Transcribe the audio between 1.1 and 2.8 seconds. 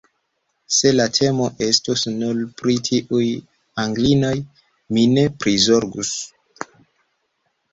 temo estus nur pri